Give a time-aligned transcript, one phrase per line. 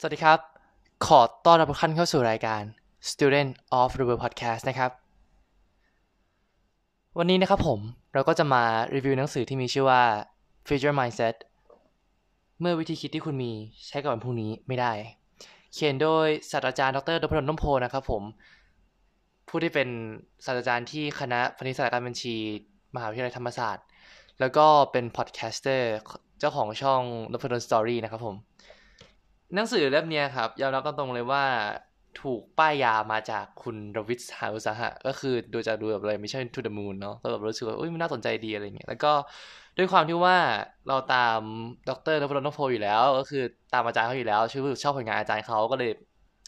[0.00, 0.40] สวัสดีครับ
[1.06, 2.62] ขอต้อนรับทุกท่านเข้าสู่รายการ
[3.10, 3.50] Student
[3.80, 4.90] of the World Podcast นะครับ
[7.18, 7.80] วันนี้นะครับผม
[8.12, 8.64] เราก็จะมา
[8.94, 10.02] รีวิวหนังสือที่มีชื่อว่า
[10.66, 11.34] Future Mindset
[12.60, 13.52] เมื่อวิธีคิดที่คุณมี
[13.86, 14.92] ใช้กับวันพรุ่งนี้ไม่ได้
[15.72, 18.22] เขียนโดยศาสตราจารย์ดร.นภดล ร่มโพธิ์นะครับผม
[19.48, 19.88] ผู้ที่เป็น
[20.44, 22.34] ศาสตราจารย์ที่คณะพาณิชยศาสตร์และการบัญชี
[22.94, 23.84] มหาวิทยาลัยธรรมศาสตร์
[24.40, 25.90] แล้วก็เป็น podcaster
[26.38, 27.02] เจ้าของช่อง
[27.32, 28.36] นพดลสตอรี่นะครับผม
[29.54, 31.44] หนังสือเล่มนี้ครับยอมรับตรงๆเลยว่า
[32.22, 39.12] ถูกป้ายยามาจากคุณรวิทย์หาอุตสาหะ ก็คือดูจากดูแบบอะไรไม่ใช่ to the moon เนาะก็แบบรู้สึกว่าอุ้ยมันน่าสนใจดีอะไรเงี้ยแล้วก็
[39.78, 40.36] ด้วยความที่ว่า
[40.88, 41.40] เราตาม
[41.88, 43.42] ดรนพดลนพโพอยู่แล้ว ก็คือ
[43.74, 45.90] ตามอาจารย์เขาอยู่แล้วชื่อชอบผลงานอาจารย์เขาก็เลย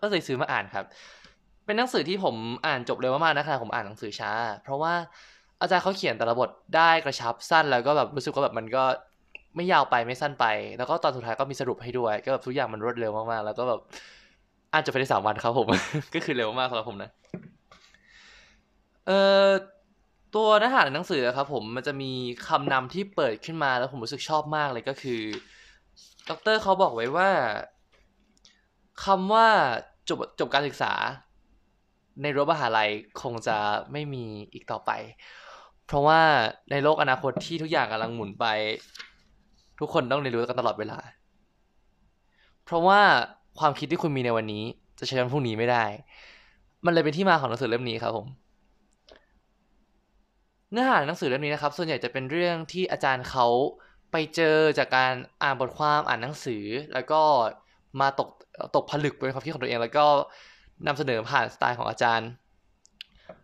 [0.00, 0.84] ก็เลยซื้อมาอ่านครับ
[1.66, 2.36] เป็นหนังสือที่ผม
[2.66, 4.94] อ่านจบเร็วมากๆนะคะผมอ่านหนังสือช้า เพราะว่า
[5.60, 8.84] อาจารย์เขาเขียนแต่ละบทได้กระชับสั้นแล้วก็แบบรู้สึกว่าแบบมันก็
[9.56, 10.46] ไม่ยาวไปไม่สั้นไป
[10.78, 13.80] แล้วก็ตอนสุดท้ายก็มีสรุปให้ด้วย ก็แบบทุกอย่างมันรวดเร็วมากๆ แล้วก็แบบ
[14.72, 15.66] อ่านจบภายในสามวันครับผม
[16.14, 17.10] ก็คือเร็วมากสำหรับผมนะ
[19.06, 19.48] เอ่อ
[20.34, 22.12] ตัวเนื้อหาในหนังสือครับผมมันจะมี
[22.48, 25.20] คำนำที่เปิดขึ้นมาแล้วผมรู้สึกชอบมากเลยก็คือ
[26.30, 27.30] ดอกเตอร์เขาบอกไว้ว่า
[29.04, 29.46] คำว่า
[30.08, 30.92] จบจบการศึกษา
[32.22, 32.90] ในรั้วมหาลัย
[33.22, 33.56] คงจะ
[33.92, 34.90] ไม่มีอีกต่อไป
[35.86, 36.20] เพราะว่า
[36.70, 38.46] ในโลกอนาคตที่ทุกอย่างกำลังหมุนไป
[39.82, 40.98] ทุกคนต้องเรียนรู้กันตลอดเวลา
[42.64, 43.00] เพราะว่า
[43.58, 44.64] ความคิดที่คุณมีในวันนี้
[44.98, 45.84] จะใช้วันพรุ่งนี้ไม่ได้
[46.84, 48.26] มันเลยเป็นที่มาของหนังสือเล่มนี้ครับผม
[50.70, 53.46] เนื้อหาหนังสือเล่มนี้นะครับ ส่วนใหญ่จะเป็นเรื่องที่อาจารย์เขา
[54.12, 57.20] ไปเจอจากการอ่านบทความอ่านหนังสือ แล้วก็
[58.00, 58.28] มาตก
[58.74, 60.06] ตกผลึกเป็นความคิดของตัวเอง แล้วก็
[60.86, 62.28] นำเสนอผ่านสไตล์ของอาจารย์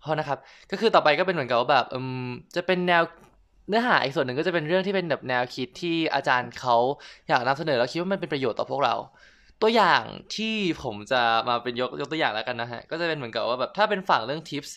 [0.00, 0.38] เพราะนะครับ
[0.70, 1.86] ก็คือต่อไปก็เป็นเหมือนกับว่าแบบ
[2.56, 3.02] จะเป็นแนว
[3.68, 6.76] เนื้อหาอีกส่วนหนึ่งก็จะเป็นเรื่องที่เป็นแบบแนวคิดที่อาจารย์เขา
[7.28, 8.94] อยากนำเสนอแล้วคิดว่ามันเป็นประโยชน์ต่อพวกเรา
[9.62, 10.02] ตัวอย่าง
[10.34, 14.76] ที่ผมจะมาเป็นยกยกตัวอย่างแล้วกันนะฮะ ก็จะเป็นเหมือนกับว่าแบบถ้าเป็นฝั่งเรื่องทิปส์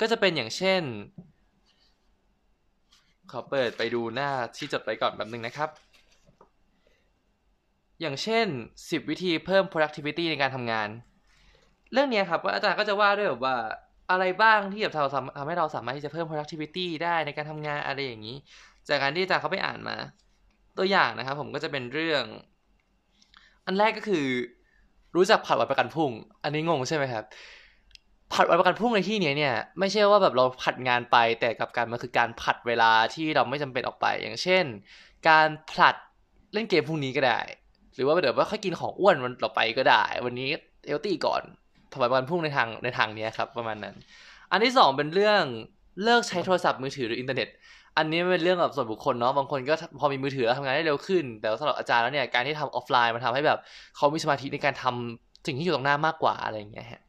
[0.00, 0.82] ก็จะเป็นอย่างเช่น
[3.30, 5.70] ขอเปิดไปดูหน้าที่จดไปก่อนแบบนึงนะครับ
[8.00, 8.46] อย่างเช่น
[8.78, 10.88] 10 วิธีเพิ่ม productivity ในการทำงาน
[11.92, 13.56] เรื่องนี้ครับอาจารย์ก็จะว่าด้วยแบบว่า
[14.10, 18.36] อะไรบ้างที่แบบเราทำให้เราสามารถที่จะเพิ่ม productivity ได้ในการทำงานอะไรอย่างนี้
[18.88, 19.96] จากการที่อาจารย์เขาไปอ่านมา
[20.78, 22.24] ตัวอย่างนะครับ ผมก็จะเป็นเรื่อง
[23.66, 24.26] อันแรกก็คือ
[25.16, 26.10] รู้จักผัดวันประกันพรุ่ง
[26.42, 27.24] อันนี้งงใช่ไหมครับ
[28.32, 34.64] ผัดวันประกันพรุ่งในที่นี้เนี่ยไม่ใช่ว่าแบบเราผัดงานไปแต่กับการมันคือการผัดเวลาที่เราไม่จำเป็นออกไป อย่างเช่น
[35.28, 35.96] การผลัด
[36.52, 37.40] เล่นเกมพรุ่งนี้ก็ได้
[37.94, 40.48] หรือว่าเดี๋ยวว่าค่อยกินของอ้วนวันต่อไปก็ได้ วันนี้
[40.86, 41.42] healthy ก่อน
[41.94, 43.94] ถวายวันพุ่งในทางในทางนี้ครับประมาณนั้น
[44.50, 45.42] อันที่สองเป็นเรื่อง
[46.04, 47.48] เลิกใช้โทรศัพท์มือถือหรืออินเทอร์เน็ต
[47.98, 53.58] อันนี้เป็นเรื่องแบบส่วนบุคคลเนาะบางคนก็พอมีมือถือแล้วทำงานได้เร็วขึ้น แต่สำหรับอาจารย์แล้วเนี่ยการที่ทำออฟไลน์มันทำให้แบบ
[53.96, 57.02] เขามีสมาธิในการทำสิ่งที่อยู่ตรงหน้ามากกว่าอะไรอย่างเงี้ยฮะ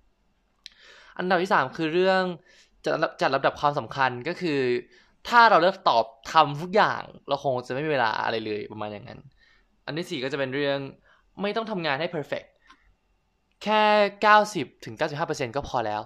[1.17, 2.21] อันดับที่สามคือเรื่อง
[2.85, 4.59] จัดจัดลำดับความสำคัญก็คือ
[5.29, 9.19] ถ้าเราเลือกตอบทำทุกอย่างเราคงจะไม่มีเวลาอะไรเลยประมาณอย่างนั้น
[9.85, 10.77] อันที่สี่ก็จะเป็นเรื่อง
[11.41, 12.47] ไม่ต้องทำงานให้ perfect
[13.63, 13.81] แค่
[14.23, 16.01] 90ถึง95%ก็พอแล้ว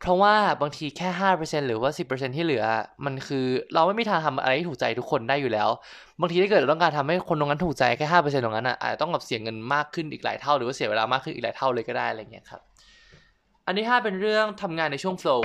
[0.00, 2.64] เพราะว่าบางทีแค่ 5%หรือว่า 10%ที่เหลือ
[3.04, 5.68] มันคือเราไม่มีทางทำอะไรที่ถูกใจทุกคนได้อยู่แล้ว
[6.20, 12.60] บางทีถ้าเกิดเราต้องการทำให้คนตรงนั้นถูกใจแค่ 5%ตรงนั้นอะอาจจะต้องแบบเสียเงินมากขึ้นอีกหลายเท่า หรือว่าเสียเวลามากขึ้นอีกหลายเท่าเลยก็ได้อะไรเงี้ยครับ
[13.66, 15.42] อันที่5เป็นเรื่องทำงานในช่วง flow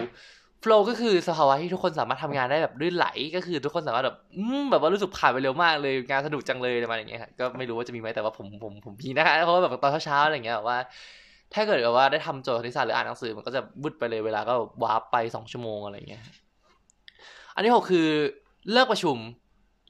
[0.64, 10.78] flow ก็คือสภาวะที่ทุกคนสามารถทำงานได้แบบลื่นไหล ก็คือทุกคนสามารถแบบอืมแบบว่ารู้สึกผ่านไปเร็วมากเลยงานสนุกจังเลยอะไรอย่างเงี้ยก็ไม่รู้ว่าจะมีไหมแต่ว่าผมผมผมมีนะคะเพราะว่าแบบตอนเช้าๆอะไรเงี้ยแบบว่า
[11.54, 16.24] ถ้าเกิดแบบว่าได้ทำโจทย์คณิตศาสตร์หรืออ่านหนังสือมันก็จะบุดไปเลยเวลาก็วาร์ปไปสองชั่วโมงอะไรเงี้ย
[17.56, 18.08] อันที่หกคือ
[18.72, 19.18] เลิกประชุม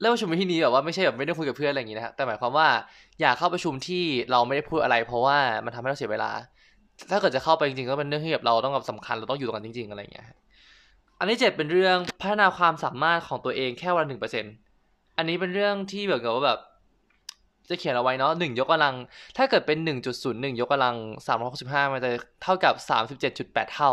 [0.00, 2.68] เลิกประชุมในที่นี้แบบว่าไม่ใช่แบบไม่ได้คุยกับเพื่อนอะไรอย่างงี้นะครับแต่หมายความว่า
[3.20, 6.30] อยากเข้าประชุมที่เราไม่ได้พูดอะไร เพราะว่ามันทำให้เราเสียเวลา
[7.10, 10.26] ถ้าเกิดจะเข้าไปจริงๆก็เป็นเรื่องที่แบบเราต้องแบบสำคัญเราต้องอยู่ตรงนั้นจริง ๆอะไรเงี้ย
[11.18, 14.44] อันที่เจ็ดเป็นเรื่องพัฒนาความสามารถของตัวเองแค่วันหนึ่งเปอร์เซ็น
[15.16, 16.58] อันนี้เป็นเรื่องที่แบบกับว่าแบบ
[17.70, 18.94] จะเขียนเอาไว้เนาะหนึ่งยกกำลัง
[19.36, 20.96] ถ้าเกิดเป็นหนึ่งจุดศูนย์หนึ่งยกกำลัง
[21.26, 22.10] สามร้อยหกสิบห้ามันจะ
[22.42, 23.92] เท่ากับสามสิบเจ็ดจุดแปดเท่า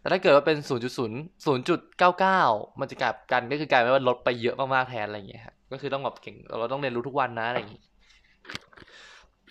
[0.00, 2.40] แต่ถ้าเกิดว่าเป็นศูนย์จุดศูนย์ศูนย์จุดเก้าเก้า
[2.80, 7.82] มันจะกลับกันก็คือกลายเป็นว่าลดไปเยอะมากๆแทนอะไรอย่างเงี้ยครับก็คือต้องแบบเก่งเราต้องเรียนรู้ทุกวันนะอะไรอย่างงี้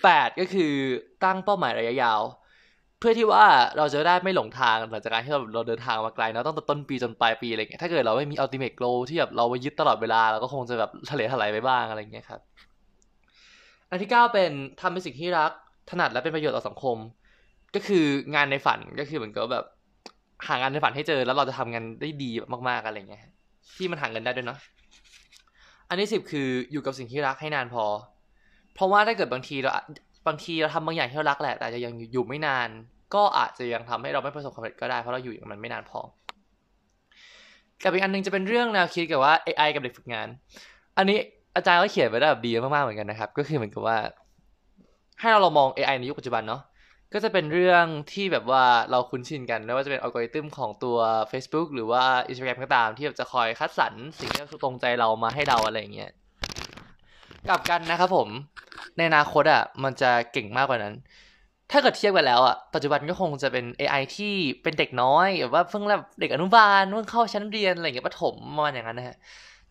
[0.04, 0.74] แปดก็คือ
[1.24, 2.22] ตั้งเป้าหมายระยะยาว
[3.00, 3.46] เพื่อที่ว่า
[3.78, 12.42] เราจะได้ไม่หลงทางหลังจากการที่เราเราเดินทางมาไกลเนาะตั้งแต่ต้นปีจนปลายปีอะไรเงี้ยถ้าเกิดเราไม่มี ultimate goal ที่แบบเราไปยึดตลอดเวลาเราก็คงจะแบบทะเลถลายไปบ้างอะไรเงี้ยครับ
[13.90, 14.52] อันที่เก้าเป็น
[14.82, 15.52] ทำเป็นสิ่งที่รัก
[15.90, 16.98] ถนัดและเป็นประโยชน์ต่อสังคม
[17.76, 18.06] ก็คือ
[18.36, 19.66] งานในฝันก็คือเหมือนกับแบบ
[20.48, 22.30] หางานในฝันให้เจอ แล้วเราจะทำงานได้ดี
[22.70, 23.24] มากๆอะไรเงี้ย
[23.76, 24.60] ที่มันหาเงินได้ด้วยเนาะ
[25.90, 27.86] อันที่สิบคืออยู่กับสิ่งที่รักให้นานพอ
[28.76, 29.72] เพราะว่าถ้าเกิดบางทีเรา
[30.28, 32.70] บางทีเราทำบางอย่างที่เรารักแหละ แต่จะยังอยู่ไม่นาน
[33.16, 36.00] ก็อาจจะยังทำให้เราไม่ประสบความสำเร็จก็ได้เพราะเราอยู่กับมันไม่นานพอ
[37.84, 40.28] กับอีกอันนึงจะเป็นเรื่องแนวคิดกับว่า AI กับเด็กฝึกงาน
[40.98, 41.18] อันนี้
[41.58, 43.98] อาจารย์ก็เขียนไว้ได้แบบดีมากๆเหมือนกันนะครับ ก็คือเหมือนกับว่า
[45.20, 46.62] ให้เราลองมอง AI ในยุคปัจจุบันเนาะ
[47.14, 50.98] ก็จะเป็นเรื่องที่แบบว่าเราคุ้นชินกันไม่ว่าจะเป็นอัลกอริทึมของตัว
[51.32, 56.12] Facebook หรือว่า Instagram ก็ตามที่แบบจะคอยคัดสรรสิ่งที่ตรงใจเรามาให้เราอะไรอย่างเงี้ย
[57.48, 58.28] กลับกันนะครับผม
[58.98, 60.96] ในอนาคตอะมันจะเก่งมากกว่านั้น
[61.72, 64.34] ถ้าเกิดเทียบกันแล้วอะปัจจุบันก็คงจะเป็น AI ที่
[64.64, 69.18] เป็นเด็กน้อยแบบว่าเพิ่งแบบเด็กอนุบาลเพิ่งเข้าชั้นเรียนอะไรอย่างเงี้ยประถมประมาณอย่างนั้นนะฮะ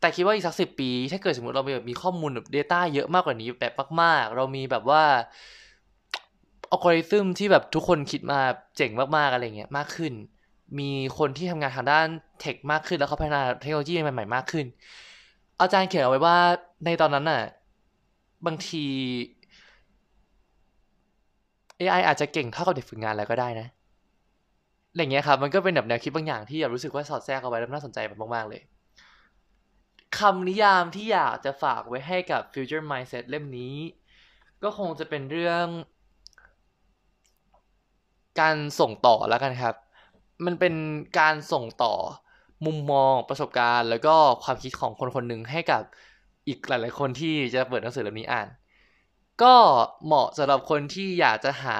[0.00, 3.72] แต่คิดว่าอีกสักสิปี ถ้าเกิดสมมติเรามีแบบมีข้อมูลแบบ Data เยอะมากกว่านี้แบบ
[4.02, 5.02] มาก ๆ เรามีแบบว่า
[6.70, 8.40] อัลกอริทึมที่แบบทุกคนคิดมา
[8.76, 10.12] เจ๋งมากๆอะไรเงี้ยมากขึ้น
[10.78, 12.06] มีคนที่ทำงานทางด้าน
[12.40, 14.66] เทคมากขึ้น แล้วเขาพัฒนาเทคโนโลยีใหม่ๆมากขึ้น
[15.60, 16.36] อาจารย์เขียนเอาไว้ว่า
[16.84, 17.42] ในตอนนั้นน่ะ
[18.46, 18.84] บางที
[21.80, 23.66] AI อาจจะเก่งเท่ากับเด็กฝึกงานแล้วก็ได้นะ
[24.90, 28.60] อะไรเงี้ยครับมันก็เป็นแบบแนวคิดบางอย่างที่แบบรู้สึกว่าสอดแทรกเอาไว้แล้วน่าสนใจแบบมากๆเลย
[30.18, 33.76] คำนิยามที่อยากจะฝากไว้ให้กับ Future Mindset เล่มนี้
[34.62, 35.66] ก็คงจะเป็นเรื่อง
[38.40, 39.74] การส่งต่อแล้วกันครับ
[40.44, 40.74] มันเป็น
[41.18, 41.94] การส่งต่อ
[42.66, 45.82] มุมมองประสบการณ์ แล้วก็ความคิดของคนคนหนึ่งให้กับ
[46.48, 48.48] อีกหลาย ๆ คนที่จะเปิดหนังสือเล่มนี้อ่าน
[49.42, 49.54] ก็
[50.04, 51.78] เหมาะสำหรับคนที่อยากจะหา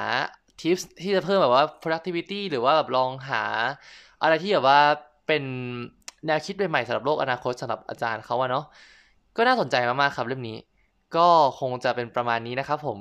[0.60, 3.42] ทิปที่จะเพิ่มแบบว่า productivity หรือว่าแบบลองหา
[4.22, 4.80] อะไรที่แบบว่า
[5.26, 5.44] เป็น
[6.26, 8.64] แนวคิดใหม่ๆสำหรับโลกอนาคตสำหรับอาจารย์เขาอะเนาะ
[9.36, 10.56] ก็น่าสนใจมากๆครับเรื่องนี้
[11.16, 11.28] ก็
[11.60, 12.98] คงจะเป็นประมาณนี้นะครับผม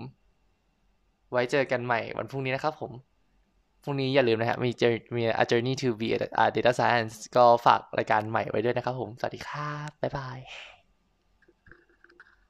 [1.32, 2.92] ไว้เจอกันใหม่วันพรุ่งนี้นะครับผม
[3.84, 6.08] พรุ่งนี้อย่าลืมนะครับมีเจอมี a journey to be
[6.44, 10.75] a data science ก็ฝากรายการใหม่ไว้ด้วยนะครับผม สวัสดีครับ บ๊ายบาย